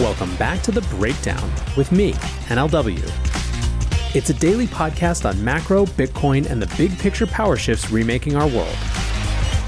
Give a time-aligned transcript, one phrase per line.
[0.00, 2.14] Welcome back to The Breakdown with me,
[2.48, 3.04] NLW.
[4.16, 8.48] It's a daily podcast on macro, Bitcoin, and the big picture power shifts remaking our
[8.48, 8.74] world.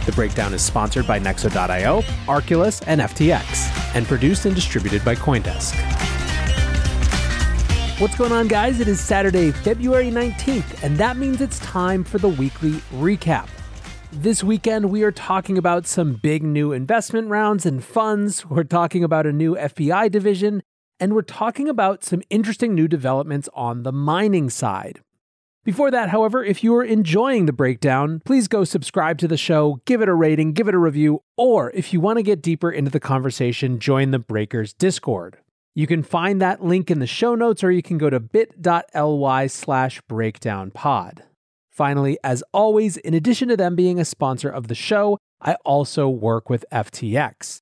[0.06, 5.74] The Breakdown is sponsored by Nexo.io, Arculus, and FTX, and produced and distributed by Coindesk.
[8.00, 8.80] What's going on, guys?
[8.80, 13.48] It is Saturday, February 19th, and that means it's time for the weekly recap.
[14.14, 18.44] This weekend, we are talking about some big new investment rounds and funds.
[18.44, 20.62] We're talking about a new FBI division,
[21.00, 25.00] and we're talking about some interesting new developments on the mining side.
[25.64, 29.80] Before that, however, if you are enjoying the breakdown, please go subscribe to the show,
[29.86, 32.70] give it a rating, give it a review, or if you want to get deeper
[32.70, 35.38] into the conversation, join the Breakers Discord.
[35.74, 39.46] You can find that link in the show notes, or you can go to bit.ly
[39.46, 41.20] slash breakdownpod.
[41.72, 46.06] Finally, as always, in addition to them being a sponsor of the show, I also
[46.06, 47.60] work with FTX.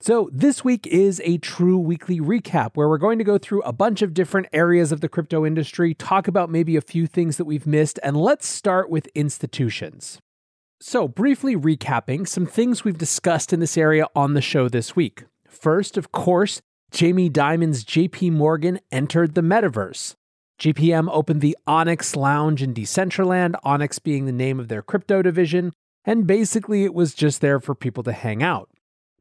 [0.00, 3.72] So, this week is a true weekly recap where we're going to go through a
[3.72, 7.44] bunch of different areas of the crypto industry, talk about maybe a few things that
[7.44, 10.18] we've missed, and let's start with institutions.
[10.80, 15.24] So, briefly recapping some things we've discussed in this area on the show this week.
[15.46, 20.14] First, of course, Jamie Dimon's JP Morgan entered the metaverse.
[20.58, 25.72] JPM opened the Onyx Lounge in Decentraland, Onyx being the name of their crypto division,
[26.04, 28.70] and basically it was just there for people to hang out.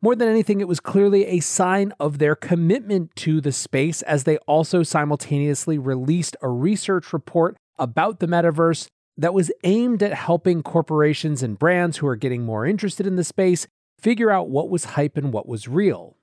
[0.02, 4.26] More than anything, it was clearly a sign of their commitment to the space as
[4.26, 10.62] they also simultaneously released a research report about the metaverse that was aimed at helping
[10.62, 13.66] corporations and brands who are getting more interested in the space
[14.00, 16.18] figure out what was hype and what was real.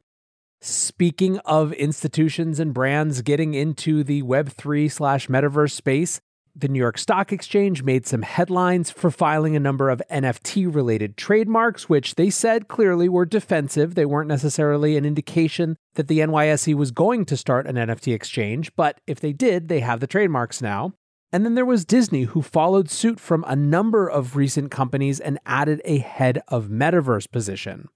[0.63, 6.21] Speaking of institutions and brands getting into the Web3 slash metaverse space,
[6.55, 11.17] the New York Stock Exchange made some headlines for filing a number of NFT related
[11.17, 13.95] trademarks, which they said clearly were defensive.
[13.95, 18.71] They weren't necessarily an indication that the NYSE was going to start an NFT exchange,
[18.77, 20.93] but if they did, they have the trademarks now.
[21.33, 25.39] And then there was Disney, who followed suit from a number of recent companies and
[25.47, 27.89] added a head of metaverse position.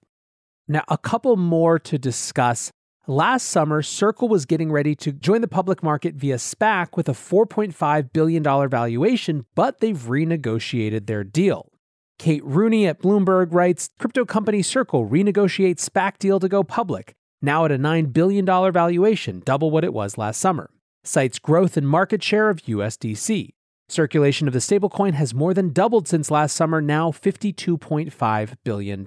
[0.67, 2.71] Now, a couple more to discuss.
[3.07, 7.11] Last summer, Circle was getting ready to join the public market via SPAC with a
[7.11, 11.69] $4.5 billion valuation, but they've renegotiated their deal.
[12.17, 17.65] Kate Rooney at Bloomberg writes Crypto company Circle renegotiates SPAC deal to go public, now
[17.65, 20.71] at a $9 billion valuation, double what it was last summer.
[21.03, 23.49] Cites growth in market share of USDC.
[23.87, 29.05] Circulation of the stablecoin has more than doubled since last summer, now $52.5 billion.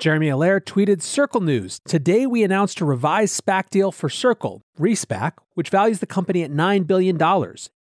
[0.00, 1.78] Jeremy Allaire tweeted Circle News.
[1.86, 6.50] Today we announced a revised SPAC deal for Circle, ReSPAC, which values the company at
[6.50, 7.18] $9 billion,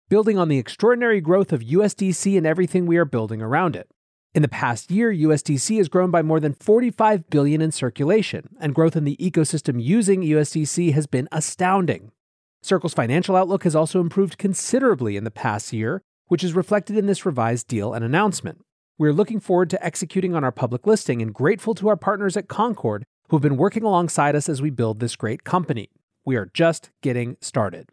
[0.09, 3.89] building on the extraordinary growth of USDC and everything we are building around it.
[4.35, 8.75] In the past year, USDC has grown by more than 45 billion in circulation, and
[8.75, 12.11] growth in the ecosystem using USDC has been astounding.
[12.61, 17.05] Circle's financial outlook has also improved considerably in the past year, which is reflected in
[17.05, 18.59] this revised deal and announcement.
[18.99, 22.37] We are looking forward to executing on our public listing and grateful to our partners
[22.37, 25.89] at Concord who have been working alongside us as we build this great company.
[26.25, 27.89] We are just getting started.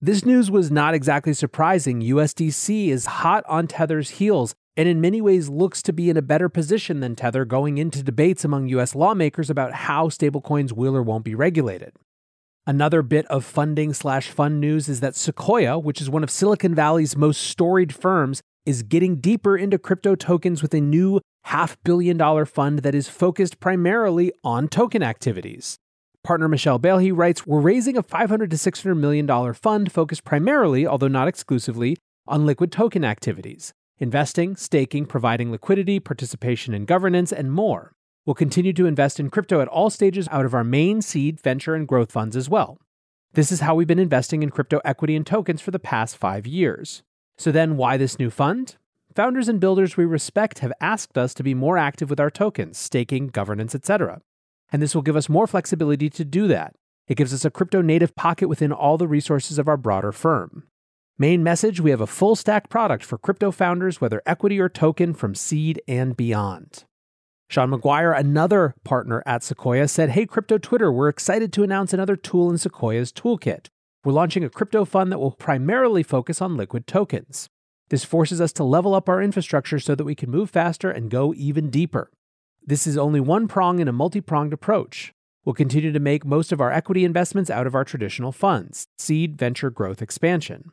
[0.00, 2.00] This news was not exactly surprising.
[2.00, 6.22] USDC is hot on Tether's heels and in many ways looks to be in a
[6.22, 11.04] better position than Tether going into debates among US lawmakers about how stablecoins will or
[11.04, 11.92] won't be regulated.
[12.66, 16.74] Another bit of funding slash fund news is that Sequoia, which is one of Silicon
[16.74, 22.16] Valley's most storied firms, is getting deeper into crypto tokens with a new half billion
[22.16, 25.76] dollar fund that is focused primarily on token activities.
[26.24, 31.06] Partner Michelle Bailey writes We're raising a 500 to $600 million fund focused primarily, although
[31.06, 31.96] not exclusively,
[32.26, 33.72] on liquid token activities.
[33.98, 37.92] investing, staking, providing liquidity, participation in governance, and more.
[38.26, 41.74] We'll continue to invest in crypto at all stages out of our main seed, venture,
[41.74, 42.78] and growth funds as well.
[43.32, 46.46] This is how we've been investing in crypto equity and tokens for the past five
[46.46, 47.02] years.
[47.38, 48.76] So then, why this new fund?
[49.14, 52.76] Founders and builders we respect have asked us to be more active with our tokens,
[52.76, 54.20] staking, governance, etc.
[54.70, 56.74] And this will give us more flexibility to do that.
[57.08, 60.64] It gives us a crypto native pocket within all the resources of our broader firm.
[61.18, 65.14] Main message we have a full stack product for crypto founders, whether equity or token,
[65.14, 66.84] from seed and beyond.
[67.48, 72.16] Shaun Maguire, another partner at Sequoia, said, Hey, Crypto Twitter, we're excited to announce another
[72.16, 73.68] tool in Sequoia's toolkit.
[74.06, 77.48] We're launching a crypto fund that will primarily focus on liquid tokens.
[77.88, 81.10] This forces us to level up our infrastructure so that we can move faster and
[81.10, 82.12] go even deeper.
[82.64, 85.12] This is only one prong in a multi pronged approach.
[85.44, 89.36] We'll continue to make most of our equity investments out of our traditional funds, seed,
[89.36, 90.70] venture, growth, expansion.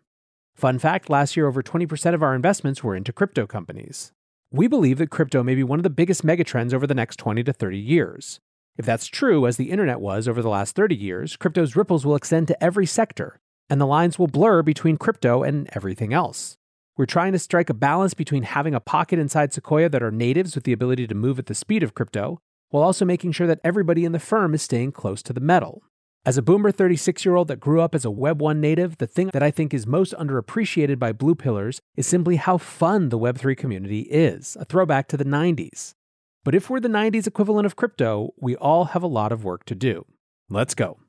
[0.54, 4.12] Fun fact last year, over 20% of our investments were into crypto companies.
[4.52, 7.44] We believe that crypto may be one of the biggest megatrends over the next 20
[7.46, 8.40] to 30 years.
[8.76, 12.16] If that's true, as the internet was over the last 30 years, crypto's ripples will
[12.16, 13.40] extend to every sector,
[13.70, 16.58] and the lines will blur between crypto and everything else.
[16.98, 20.56] We're trying to strike a balance between having a pocket inside Sequoia that are natives
[20.56, 22.40] with the ability to move at the speed of crypto,
[22.70, 25.84] while also making sure that everybody in the firm is staying close to the metal.
[26.26, 29.08] As a boomer 36 year old that grew up as a Web 1 native, the
[29.08, 33.20] thing that I think is most underappreciated by Blue Pillars is simply how fun the
[33.20, 35.94] Web3 community is, a throwback to the 90s.
[36.44, 39.66] But if we're the 90s equivalent of crypto, we all have a lot of work
[39.66, 40.06] to do.
[40.50, 41.00] Let's go.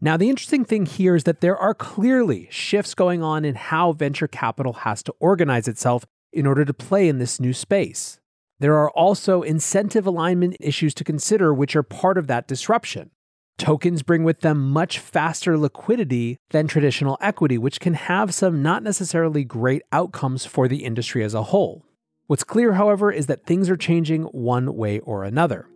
[0.00, 3.92] Now, the interesting thing here is that there are clearly shifts going on in how
[3.92, 8.20] venture capital has to organize itself in order to play in this new space.
[8.60, 13.10] There are also incentive alignment issues to consider, which are part of that disruption.
[13.56, 18.84] Tokens bring with them much faster liquidity than traditional equity, which can have some not
[18.84, 21.84] necessarily great outcomes for the industry as a whole.
[22.28, 25.66] What's clear, however, is that things are changing one way or another.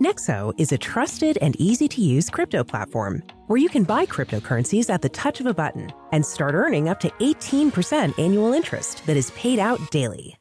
[0.00, 4.90] Nexo is a trusted and easy to use crypto platform where you can buy cryptocurrencies
[4.90, 9.16] at the touch of a button and start earning up to 18% annual interest that
[9.16, 10.36] is paid out daily.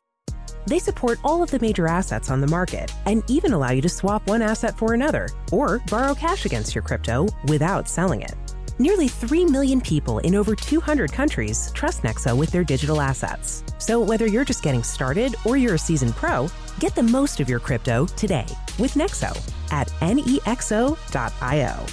[0.68, 3.90] They support all of the major assets on the market and even allow you to
[3.90, 8.36] swap one asset for another or borrow cash against your crypto without selling it.
[8.80, 13.64] Nearly 3 million people in over 200 countries trust Nexo with their digital assets.
[13.78, 16.48] So whether you're just getting started or you're a seasoned pro,
[16.80, 18.48] get the most of your crypto today
[18.80, 19.32] with Nexo
[19.72, 21.86] at nexo.io.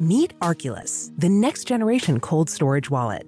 [0.00, 3.27] Meet Arculus, the next generation cold storage wallet.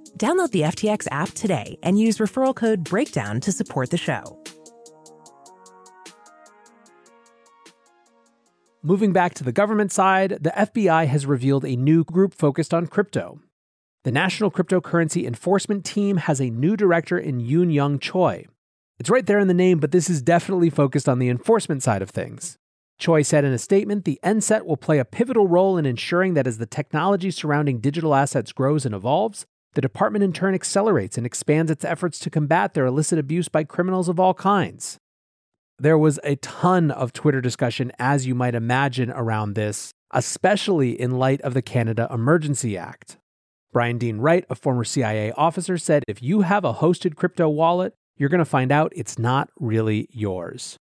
[0.17, 4.37] Download the FTX app today and use referral code BREAKDOWN to support the show.
[8.83, 12.87] Moving back to the government side, the FBI has revealed a new group focused on
[12.87, 13.39] crypto.
[14.03, 18.45] The National Cryptocurrency Enforcement Team has a new director in Eun Young Choi.
[18.99, 22.01] It's right there in the name, but this is definitely focused on the enforcement side
[22.01, 22.57] of things.
[22.97, 26.47] Choi said in a statement the NCET will play a pivotal role in ensuring that
[26.47, 31.25] as the technology surrounding digital assets grows and evolves, the department in turn accelerates and
[31.25, 34.97] expands its efforts to combat their illicit abuse by criminals of all kinds.
[35.79, 41.11] There was a ton of Twitter discussion, as you might imagine, around this, especially in
[41.11, 43.17] light of the Canada Emergency Act.
[43.73, 47.95] Brian Dean Wright, a former CIA officer, said if you have a hosted crypto wallet,
[48.17, 50.77] you're going to find out it's not really yours.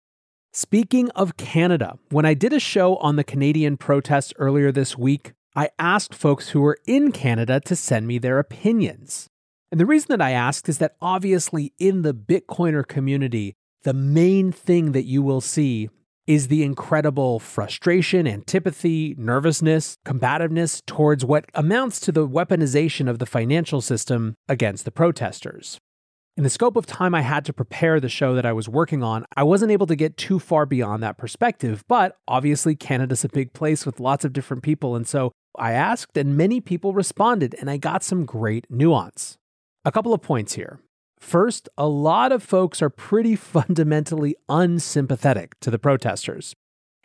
[0.54, 5.34] Speaking of Canada, when I did a show on the Canadian protests earlier this week,
[5.58, 9.28] I asked folks who were in Canada to send me their opinions.
[9.72, 14.52] And the reason that I asked is that obviously in the Bitcoiner community, the main
[14.52, 15.90] thing that you will see
[16.28, 23.26] is the incredible frustration, antipathy, nervousness, combativeness towards what amounts to the weaponization of the
[23.26, 25.80] financial system against the protesters.
[26.36, 29.04] In the scope of time I had to prepare the show that I was working
[29.04, 33.30] on, I wasn't able to get too far beyond that perspective, but obviously Canada's a
[33.30, 37.56] big place with lots of different people, and so I asked and many people responded,
[37.60, 39.38] and I got some great nuance.
[39.84, 40.80] A couple of points here.
[41.20, 46.56] First, a lot of folks are pretty fundamentally unsympathetic to the protesters.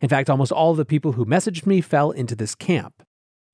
[0.00, 3.02] In fact, almost all of the people who messaged me fell into this camp.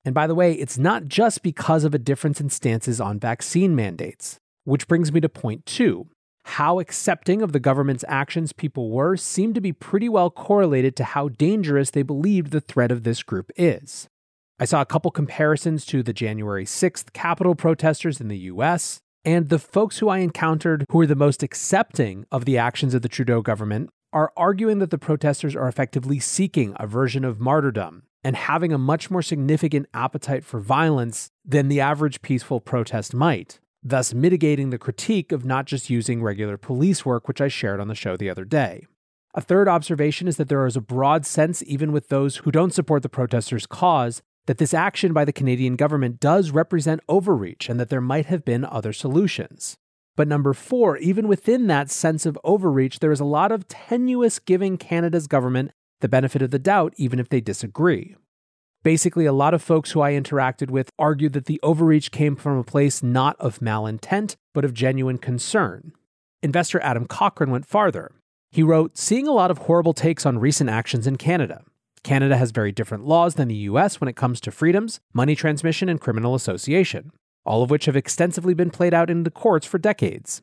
[0.05, 3.75] And by the way, it's not just because of a difference in stances on vaccine
[3.75, 4.39] mandates.
[4.65, 6.07] Which brings me to point two.
[6.45, 11.05] How accepting of the government's actions people were seemed to be pretty well correlated to
[11.05, 14.09] how dangerous they believed the threat of this group is.
[14.59, 19.49] I saw a couple comparisons to the January 6th Capitol protesters in the US, and
[19.49, 23.09] the folks who I encountered who were the most accepting of the actions of the
[23.09, 28.35] Trudeau government are arguing that the protesters are effectively seeking a version of martyrdom and
[28.35, 34.13] having a much more significant appetite for violence than the average peaceful protest might thus
[34.13, 37.95] mitigating the critique of not just using regular police work, which I shared on the
[37.95, 38.85] show the other day.
[39.35, 42.75] A third observation is that there is a broad sense, even with those who don't
[42.75, 47.79] support the protesters' cause, that this action by the Canadian government does represent overreach and
[47.79, 49.77] that there might have been other solutions.
[50.17, 54.39] But number four, even within that sense of overreach, there is a lot of tenuous
[54.39, 58.17] giving Canada's government the benefit of the doubt, even if they disagree.
[58.83, 62.57] Basically, a lot of folks who I interacted with argued that the overreach came from
[62.57, 65.93] a place not of malintent, but of genuine concern.
[66.43, 68.13] Investor Adam Cochran went farther.
[68.53, 71.65] He wrote, Seeing a lot of horrible takes on recent actions in Canada.
[72.07, 75.89] Canada has very different laws than the US when it comes to freedoms, money transmission,
[75.89, 77.11] and criminal association,
[77.45, 80.41] all of which have extensively been played out in the courts for decades.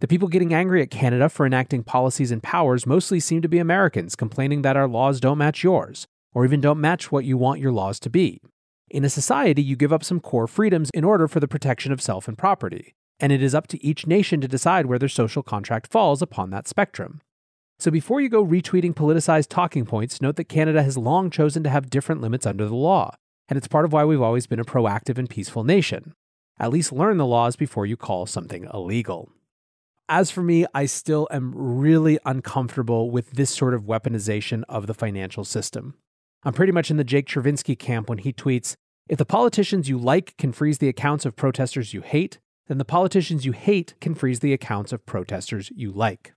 [0.00, 3.60] The people getting angry at Canada for enacting policies and powers mostly seem to be
[3.60, 7.60] Americans complaining that our laws don't match yours, or even don't match what you want
[7.60, 8.40] your laws to be.
[8.90, 12.02] In a society, you give up some core freedoms in order for the protection of
[12.02, 15.44] self and property, and it is up to each nation to decide where their social
[15.44, 17.20] contract falls upon that spectrum.
[17.78, 21.70] So before you go retweeting politicized talking points, note that Canada has long chosen to
[21.70, 23.14] have different limits under the law,
[23.48, 26.14] and it's part of why we've always been a proactive and peaceful nation.
[26.58, 29.30] At least learn the laws before you call something illegal.
[30.08, 34.94] As for me, I still am really uncomfortable with this sort of weaponization of the
[34.94, 35.94] financial system.
[36.44, 38.76] I'm pretty much in the Jake Chervinsky camp when he tweets
[39.08, 42.38] If the politicians you like can freeze the accounts of protesters you hate,
[42.68, 46.34] then the politicians you hate can freeze the accounts of protesters you like.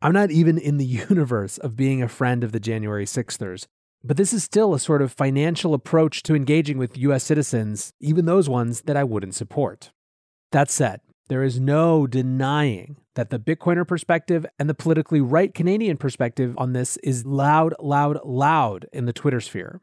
[0.00, 3.66] I'm not even in the universe of being a friend of the January 6thers,
[4.04, 8.24] but this is still a sort of financial approach to engaging with US citizens, even
[8.24, 9.90] those ones that I wouldn't support.
[10.52, 15.96] That said, there is no denying that the Bitcoiner perspective and the politically right Canadian
[15.96, 19.80] perspective on this is loud, loud, loud in the Twitter sphere.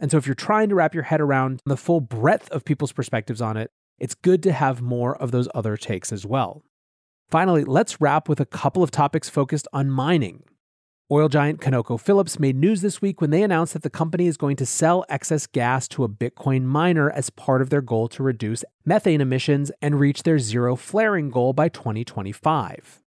[0.00, 2.92] And so, if you're trying to wrap your head around the full breadth of people's
[2.92, 6.62] perspectives on it, it's good to have more of those other takes as well.
[7.30, 10.42] Finally, let's wrap with a couple of topics focused on mining.
[11.10, 14.56] Oil giant ConocoPhillips made news this week when they announced that the company is going
[14.56, 18.64] to sell excess gas to a Bitcoin miner as part of their goal to reduce
[18.86, 23.02] methane emissions and reach their zero flaring goal by 2025.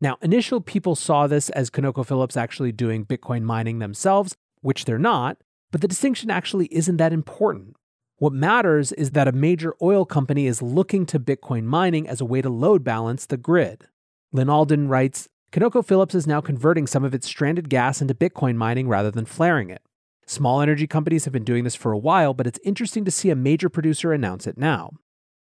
[0.00, 5.36] Now, initial people saw this as ConocoPhillips actually doing Bitcoin mining themselves, which they're not,
[5.70, 7.75] but the distinction actually isn't that important.
[8.18, 12.24] What matters is that a major oil company is looking to Bitcoin mining as a
[12.24, 13.88] way to load balance the grid.
[14.32, 18.88] Lyn Alden writes ConocoPhillips is now converting some of its stranded gas into Bitcoin mining
[18.88, 19.82] rather than flaring it.
[20.26, 23.28] Small energy companies have been doing this for a while, but it's interesting to see
[23.28, 24.92] a major producer announce it now.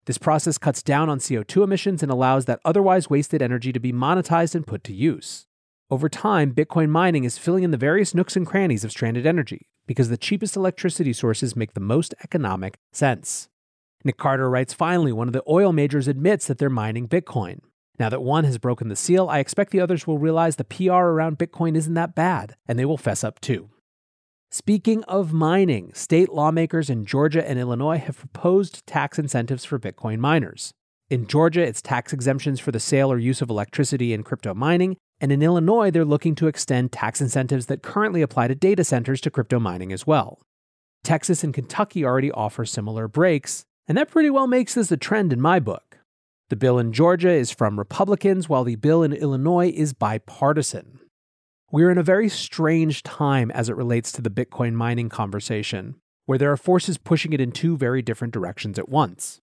[0.06, 3.94] This process cuts down on CO2 emissions and allows that otherwise wasted energy to be
[3.94, 5.46] monetized and put to use.
[5.94, 9.68] Over time, Bitcoin mining is filling in the various nooks and crannies of stranded energy
[9.86, 13.48] because the cheapest electricity sources make the most economic sense.
[14.04, 17.60] Nick Carter writes finally, one of the oil majors admits that they're mining Bitcoin.
[18.00, 20.94] Now that one has broken the seal, I expect the others will realize the PR
[20.94, 23.70] around Bitcoin isn't that bad, and they will fess up too.
[24.50, 30.18] Speaking of mining, state lawmakers in Georgia and Illinois have proposed tax incentives for Bitcoin
[30.18, 30.74] miners.
[31.12, 34.98] In Georgia, it's tax exemptions for the sale or use of electricity in crypto mining,
[35.22, 39.22] and in Illinois, they're looking to extend tax incentives that currently apply to data centers
[39.22, 40.41] to crypto mining as well.
[41.03, 45.34] Texas and Kentucky already offer similar breaks, and that pretty well makes this a trend
[45.34, 46.00] in my book.
[46.50, 51.00] The bill in Georgia is from Republicans, while the bill in Illinois is bipartisan.
[51.72, 56.38] We're in a very strange time as it relates to the Bitcoin mining conversation, where
[56.38, 59.41] there are forces pushing it in two very different directions at once.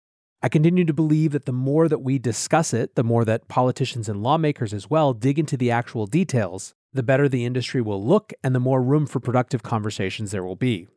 [0.44, 4.08] I continue to believe that the more that we discuss it, the more that politicians
[4.08, 8.32] and lawmakers as well dig into the actual details, the better the industry will look
[8.42, 10.88] and the more room for productive conversations there will be.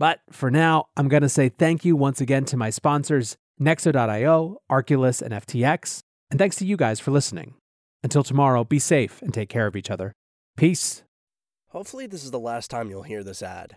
[0.00, 4.58] But for now, I'm going to say thank you once again to my sponsors, Nexo.io,
[4.68, 6.00] Arculus, and FTX.
[6.30, 7.54] And thanks to you guys for listening.
[8.02, 10.12] Until tomorrow, be safe and take care of each other.
[10.56, 11.04] Peace.
[11.68, 13.76] Hopefully, this is the last time you'll hear this ad.